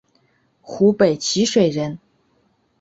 [0.63, 1.99] 湖北蕲水人。